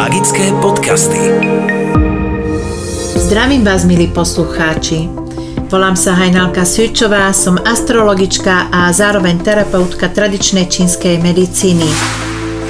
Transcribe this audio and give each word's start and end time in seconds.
Magické 0.00 0.48
podcasty. 0.64 1.20
Zdravím 3.20 3.68
vás, 3.68 3.84
milí 3.84 4.08
poslucháči. 4.08 5.12
Volám 5.68 5.92
sa 5.92 6.16
Hajnalka 6.16 6.64
Svičová, 6.64 7.28
som 7.36 7.60
astrologička 7.60 8.72
a 8.72 8.88
zároveň 8.96 9.44
terapeutka 9.44 10.08
tradičnej 10.08 10.72
čínskej 10.72 11.20
medicíny. 11.20 11.84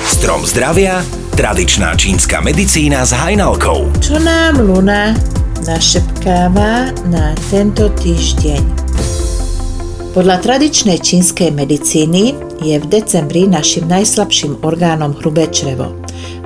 Strom 0.03 0.43
zdravia, 0.43 1.06
tradičná 1.38 1.95
čínska 1.95 2.43
medicína 2.43 3.06
s 3.06 3.15
Hajnalkou. 3.15 3.94
Čo 4.03 4.19
nám 4.19 4.67
Luna 4.67 5.15
našepkáva 5.62 6.90
na 7.15 7.38
tento 7.47 7.94
týždeň? 7.94 8.62
Podľa 10.19 10.37
tradičnej 10.42 10.99
čínskej 10.99 11.54
medicíny 11.54 12.35
je 12.58 12.74
v 12.74 12.87
decembri 12.90 13.47
našim 13.47 13.87
najslabším 13.87 14.67
orgánom 14.67 15.15
hrubé 15.15 15.47
črevo. 15.54 15.94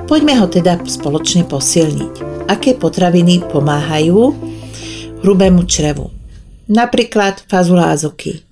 Poďme 0.05 0.37
ho 0.37 0.45
teda 0.45 0.77
spoločne 0.85 1.49
posilniť. 1.49 2.45
Aké 2.45 2.77
potraviny 2.77 3.41
pomáhajú 3.49 4.37
hrubému 5.25 5.65
črevu? 5.65 6.13
Napríklad 6.69 7.41
fazulázuky, 7.49 8.45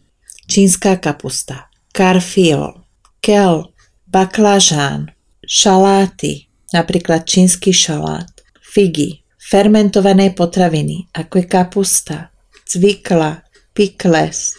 čínska 0.50 0.98
kapusta, 0.98 1.70
karfiol, 1.94 2.82
kel, 3.22 3.70
baklažán, 4.10 5.14
šaláty, 5.46 6.50
napríklad 6.74 7.30
čínsky 7.30 7.70
šalát, 7.70 8.34
figy, 8.58 9.22
fermentované 9.38 10.34
potraviny, 10.34 11.06
ako 11.14 11.38
je 11.38 11.46
kapusta, 11.46 12.18
cvikla, 12.66 13.46
pikles, 13.78 14.58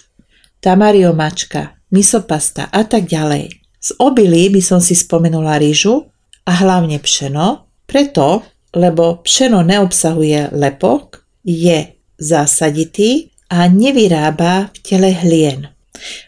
tamariomačka, 0.63 1.75
misopasta 1.91 2.71
a 2.71 2.87
tak 2.87 3.11
ďalej. 3.11 3.51
Z 3.83 3.99
obilí 3.99 4.47
by 4.55 4.63
som 4.63 4.79
si 4.79 4.95
spomenula 4.95 5.59
rýžu 5.59 6.14
a 6.45 6.53
hlavne 6.65 7.01
pšeno, 7.01 7.65
preto, 7.89 8.45
lebo 8.75 9.25
pšeno 9.25 9.65
neobsahuje 9.65 10.53
lepok, 10.53 11.25
je 11.45 11.95
zásaditý 12.19 13.35
a 13.53 13.69
nevyrába 13.69 14.73
v 14.73 14.79
tele 14.81 15.11
hlien. 15.13 15.71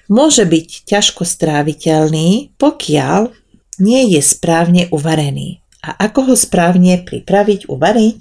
Môže 0.06 0.46
byť 0.46 0.68
ťažko 0.86 1.26
stráviteľný, 1.26 2.54
pokiaľ 2.56 3.34
nie 3.82 4.16
je 4.16 4.20
správne 4.22 4.88
uvarený. 4.94 5.60
A 5.84 5.94
ako 6.08 6.32
ho 6.32 6.34
správne 6.38 7.02
pripraviť, 7.02 7.68
uvariť? 7.68 8.18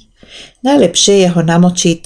Najlepšie 0.66 1.16
je 1.26 1.28
ho 1.32 1.42
namočiť 1.42 2.02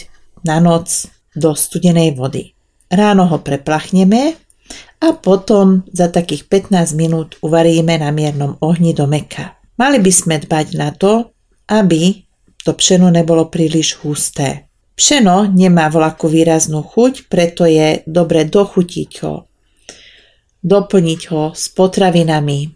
na 0.45 0.59
noc 0.59 1.07
do 1.35 1.55
studenej 1.55 2.15
vody. 2.15 2.53
Ráno 2.89 3.29
ho 3.29 3.37
preplachneme 3.39 4.35
a 4.99 5.07
potom 5.15 5.87
za 5.93 6.11
takých 6.11 6.47
15 6.51 6.99
minút 6.99 7.29
uvaríme 7.39 7.95
na 7.95 8.11
miernom 8.11 8.59
ohni 8.59 8.91
do 8.91 9.07
meka. 9.07 9.58
Mali 9.79 10.03
by 10.03 10.11
sme 10.11 10.35
dbať 10.43 10.67
na 10.75 10.91
to, 10.91 11.31
aby 11.71 12.27
to 12.67 12.75
pšeno 12.75 13.07
nebolo 13.07 13.47
príliš 13.47 13.95
husté. 14.03 14.67
Pšeno 14.99 15.47
nemá 15.47 15.87
vlaku 15.87 16.27
výraznú 16.27 16.83
chuť, 16.83 17.31
preto 17.31 17.63
je 17.63 18.03
dobre 18.03 18.43
dochutiť 18.43 19.11
ho, 19.23 19.47
doplniť 20.59 21.21
ho 21.31 21.55
s 21.55 21.71
potravinami, 21.71 22.75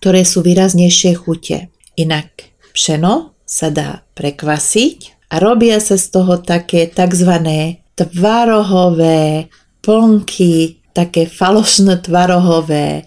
ktoré 0.00 0.24
sú 0.24 0.40
výraznejšie 0.40 1.12
chute. 1.20 1.68
Inak 2.00 2.56
pšeno 2.72 3.36
sa 3.44 3.68
dá 3.68 4.08
prekvasiť 4.16 5.28
a 5.28 5.44
robia 5.44 5.76
sa 5.84 6.00
z 6.00 6.08
toho 6.08 6.40
také 6.40 6.88
tzv. 6.88 7.44
tvarohové 7.92 9.52
plnky, 9.84 10.80
také 10.96 11.28
falošné 11.28 12.00
tvarohové, 12.00 13.04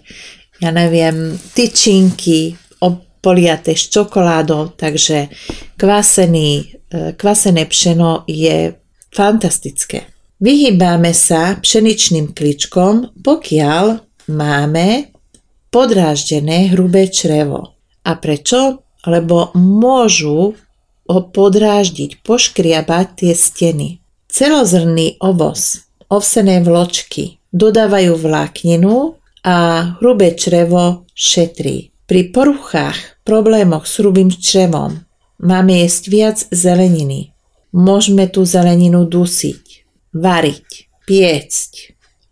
ja 0.62 0.70
neviem, 0.70 1.34
tyčinky 1.58 2.62
poliaté 3.22 3.78
s 3.78 3.86
čokoládou, 3.88 4.74
takže 4.74 5.30
kvasený, 5.78 6.50
e, 6.50 6.64
kvasené 7.14 7.62
pšeno 7.70 8.26
je 8.26 8.74
fantastické. 9.14 10.10
Vyhýbame 10.42 11.14
sa 11.14 11.54
pšeničným 11.62 12.34
kličkom, 12.34 13.22
pokiaľ 13.22 14.02
máme 14.34 15.14
podráždené 15.70 16.74
hrubé 16.74 17.06
črevo. 17.06 17.78
A 18.02 18.18
prečo? 18.18 18.82
Lebo 19.06 19.54
môžu 19.54 20.58
ho 21.06 21.20
podráždiť, 21.30 22.26
poškriabať 22.26 23.06
tie 23.22 23.32
steny. 23.38 23.88
Celozrný 24.26 25.18
ovoz, 25.22 25.86
ovsené 26.10 26.58
vločky, 26.62 27.38
dodávajú 27.54 28.18
vlákninu 28.18 29.14
a 29.46 29.56
hrubé 30.00 30.34
črevo 30.34 31.06
šetrí. 31.14 31.91
Pri 32.02 32.34
poruchách, 32.34 33.22
problémoch 33.22 33.86
s 33.86 34.02
hrubým 34.02 34.28
črevom 34.28 35.06
máme 35.38 35.86
jesť 35.86 36.04
viac 36.10 36.38
zeleniny. 36.50 37.30
Môžeme 37.72 38.26
tú 38.26 38.42
zeleninu 38.42 39.06
dusiť, 39.06 39.86
variť, 40.12 40.68
piecť, 41.06 41.72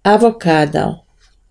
avokádo 0.04 1.06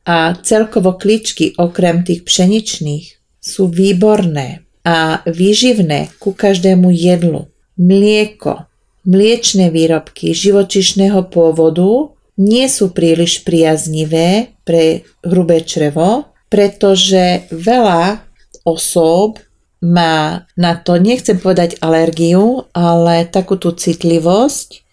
a 0.06 0.36
celkovo 0.46 1.00
kličky 1.00 1.56
okrem 1.58 2.04
tých 2.06 2.28
pšeničných 2.28 3.06
sú 3.40 3.72
výborné 3.72 4.68
a 4.84 5.24
výživné 5.26 6.20
ku 6.20 6.36
každému 6.36 6.92
jedlu. 6.92 7.48
Mlieko, 7.80 8.68
mliečne 9.08 9.72
výrobky 9.72 10.36
živočišného 10.36 11.32
pôvodu 11.32 12.14
nie 12.40 12.68
sú 12.72 12.92
príliš 12.92 13.44
priaznivé 13.44 14.56
pre 14.64 15.08
hrubé 15.24 15.64
črevo, 15.64 16.29
pretože 16.50 17.48
veľa 17.54 18.26
osôb 18.66 19.40
má 19.80 20.44
na 20.60 20.76
to, 20.76 21.00
nechcem 21.00 21.40
povedať 21.40 21.80
alergiu, 21.80 22.68
ale 22.76 23.24
takú 23.24 23.56
tú 23.56 23.72
citlivosť 23.72 24.84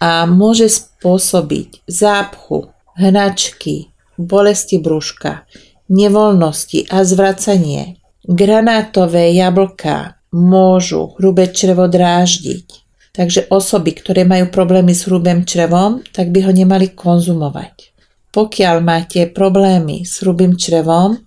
a 0.00 0.24
môže 0.24 0.72
spôsobiť 0.72 1.84
zápchu, 1.84 2.72
hnačky, 2.96 3.92
bolesti 4.16 4.80
brúška, 4.80 5.44
nevoľnosti 5.92 6.88
a 6.88 7.04
zvracanie. 7.04 8.00
Granátové 8.24 9.36
jablká 9.36 10.16
môžu 10.32 11.16
hrubé 11.18 11.52
črevo 11.52 11.90
dráždiť. 11.90 12.66
Takže 13.10 13.50
osoby, 13.50 13.92
ktoré 13.98 14.22
majú 14.22 14.48
problémy 14.54 14.94
s 14.94 15.04
hrubým 15.10 15.42
črevom, 15.42 16.00
tak 16.14 16.30
by 16.30 16.46
ho 16.46 16.52
nemali 16.54 16.94
konzumovať. 16.94 17.89
Pokiaľ 18.30 18.76
máte 18.78 19.26
problémy 19.26 20.06
s 20.06 20.22
hrubým 20.22 20.54
črevom, 20.54 21.18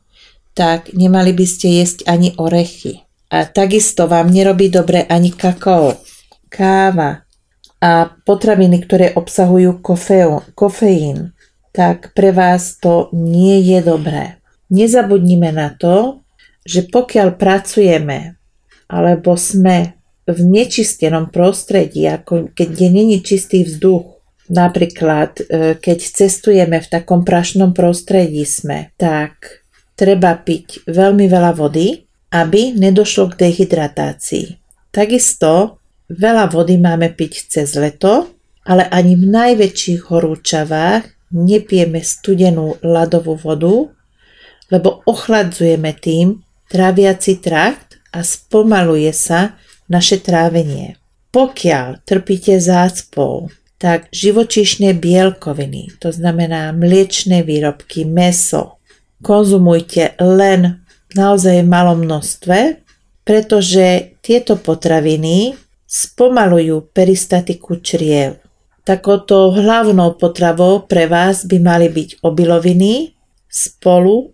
tak 0.55 0.93
nemali 0.95 1.35
by 1.35 1.45
ste 1.47 1.83
jesť 1.83 2.07
ani 2.07 2.31
orechy. 2.39 3.03
A 3.33 3.49
takisto 3.49 4.05
vám 4.05 4.29
nerobí 4.29 4.69
dobre 4.69 5.03
ani 5.09 5.33
kakao, 5.33 5.97
káva 6.47 7.25
a 7.83 8.07
potraviny, 8.07 8.77
ktoré 8.85 9.11
obsahujú 9.17 9.83
kofeín, 10.53 11.33
tak 11.73 12.13
pre 12.13 12.29
vás 12.31 12.77
to 12.77 13.09
nie 13.11 13.59
je 13.65 13.81
dobré. 13.81 14.37
Nezabudnime 14.69 15.49
na 15.51 15.73
to, 15.73 16.23
že 16.63 16.87
pokiaľ 16.87 17.35
pracujeme 17.35 18.37
alebo 18.87 19.33
sme 19.35 19.97
v 20.23 20.39
nečistenom 20.39 21.33
prostredí, 21.33 22.07
ako 22.07 22.53
keď 22.53 22.69
není 22.87 23.19
čistý 23.19 23.67
vzduch, 23.67 24.12
napríklad 24.51 25.31
e, 25.39 25.43
keď 25.79 25.99
cestujeme 25.99 26.79
v 26.83 26.87
takom 26.91 27.23
prašnom 27.23 27.71
prostredí 27.71 28.43
sme, 28.43 28.91
tak 28.99 29.63
treba 29.95 30.35
piť 30.35 30.87
veľmi 30.89 31.29
veľa 31.29 31.51
vody, 31.55 32.03
aby 32.33 32.73
nedošlo 32.73 33.31
k 33.31 33.47
dehydratácii. 33.47 34.47
Takisto 34.89 35.79
veľa 36.09 36.49
vody 36.49 36.81
máme 36.81 37.13
piť 37.13 37.33
cez 37.49 37.77
leto, 37.77 38.33
ale 38.65 38.87
ani 38.89 39.19
v 39.19 39.25
najväčších 39.29 40.09
horúčavách 40.09 41.03
nepijeme 41.33 41.99
studenú 41.99 42.77
ľadovú 42.81 43.35
vodu, 43.37 43.89
lebo 44.71 45.03
ochladzujeme 45.05 45.93
tým 45.97 46.41
tráviaci 46.69 47.41
trakt 47.43 48.01
a 48.13 48.25
spomaluje 48.25 49.11
sa 49.13 49.57
naše 49.89 50.21
trávenie. 50.21 50.97
Pokiaľ 51.33 52.05
trpíte 52.05 52.61
zácpou, 52.61 53.49
tak 53.83 54.07
živočíšne 54.15 54.95
bielkoviny, 54.95 55.99
to 55.99 56.15
znamená 56.15 56.71
mliečne 56.71 57.43
výrobky, 57.43 58.07
meso, 58.07 58.79
konzumujte 59.19 60.15
len 60.23 60.87
naozaj 61.11 61.59
v 61.59 61.67
malom 61.67 62.07
množstve, 62.07 62.79
pretože 63.27 64.15
tieto 64.23 64.55
potraviny 64.55 65.59
spomalujú 65.83 66.95
peristatiku 66.95 67.83
čriev. 67.83 68.39
Takoto 68.87 69.51
hlavnou 69.51 70.15
potravou 70.15 70.87
pre 70.87 71.11
vás 71.11 71.43
by 71.43 71.59
mali 71.59 71.91
byť 71.91 72.23
obiloviny 72.23 73.11
spolu 73.51 74.31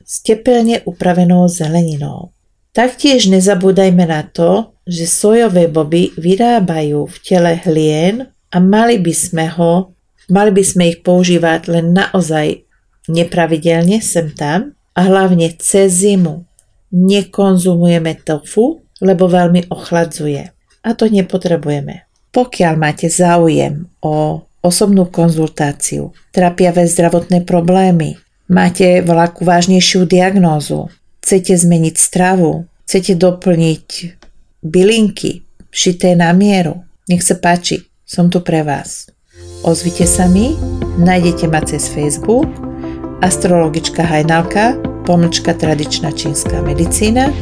s 0.00 0.24
tepelne 0.24 0.80
upravenou 0.88 1.44
zeleninou. 1.52 2.32
Taktiež 2.72 3.28
nezabúdajme 3.28 4.08
na 4.08 4.24
to, 4.24 4.72
že 4.88 5.04
sojové 5.04 5.68
boby 5.68 6.16
vyrábajú 6.16 7.04
v 7.08 7.16
tele 7.20 7.60
hlien 7.60 8.32
a 8.52 8.56
mali 8.62 8.98
by 9.02 9.14
sme 9.14 9.46
ho, 9.56 9.94
mali 10.30 10.50
by 10.54 10.64
sme 10.64 10.82
ich 10.90 10.98
používať 11.02 11.70
len 11.70 11.94
naozaj 11.94 12.66
nepravidelne 13.06 14.02
sem 14.02 14.34
tam 14.34 14.74
a 14.94 15.00
hlavne 15.06 15.54
cez 15.58 16.06
zimu. 16.06 16.46
Nekonzumujeme 16.90 18.22
tofu 18.22 18.86
lebo 19.00 19.28
veľmi 19.28 19.68
ochladzuje. 19.68 20.42
A 20.86 20.88
to 20.94 21.10
nepotrebujeme. 21.10 22.06
Pokiaľ 22.32 22.74
máte 22.76 23.08
záujem 23.08 23.88
o 24.04 24.44
osobnú 24.60 25.08
konzultáciu, 25.08 26.12
trapiavé 26.32 26.84
zdravotné 26.86 27.46
problémy, 27.46 28.20
máte 28.50 29.00
voľakú 29.02 29.46
vážnejšiu 29.46 30.04
diagnózu, 30.06 30.92
chcete 31.22 31.56
zmeniť 31.56 31.96
stravu, 31.96 32.68
chcete 32.86 33.16
doplniť 33.18 33.86
bylinky, 34.62 35.46
šité 35.72 36.14
na 36.14 36.30
mieru, 36.36 36.84
nech 37.08 37.24
sa 37.24 37.38
páči, 37.38 37.88
som 38.06 38.30
tu 38.30 38.38
pre 38.38 38.62
vás. 38.62 39.10
Ozvite 39.66 40.06
sa 40.06 40.30
mi, 40.30 40.54
nájdete 41.02 41.50
ma 41.50 41.58
cez 41.66 41.90
Facebook, 41.90 42.46
astrologička 43.20 44.06
Hajnalka, 44.06 44.78
pomlčka 45.02 45.58
tradičná 45.58 46.14
čínska 46.14 46.62
medicína 46.62 47.34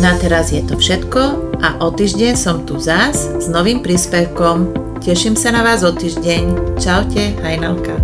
Na 0.00 0.16
teraz 0.22 0.52
je 0.54 0.62
to 0.62 0.78
všetko 0.78 1.20
a 1.62 1.78
o 1.82 1.90
týždeň 1.90 2.36
som 2.38 2.62
tu 2.62 2.78
zás 2.78 3.26
s 3.38 3.48
novým 3.50 3.82
príspevkom. 3.82 4.66
Teším 5.02 5.34
sa 5.34 5.50
na 5.50 5.66
vás 5.66 5.82
o 5.82 5.90
týždeň. 5.90 6.78
Čaute, 6.78 7.34
Hajnalka. 7.42 7.98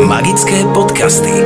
Magické 0.00 0.64
podcasty. 0.72 1.44